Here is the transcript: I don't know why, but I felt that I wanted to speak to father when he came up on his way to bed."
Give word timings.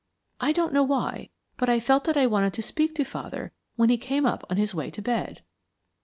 I 0.39 0.51
don't 0.51 0.73
know 0.73 0.81
why, 0.81 1.29
but 1.57 1.69
I 1.69 1.79
felt 1.79 2.05
that 2.05 2.17
I 2.17 2.25
wanted 2.25 2.53
to 2.55 2.63
speak 2.63 2.95
to 2.95 3.03
father 3.03 3.51
when 3.75 3.89
he 3.89 3.97
came 3.99 4.25
up 4.25 4.43
on 4.49 4.57
his 4.57 4.73
way 4.73 4.89
to 4.89 4.99
bed." 5.03 5.43